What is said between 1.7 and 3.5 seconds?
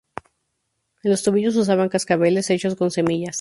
cascabeles hechos con semillas.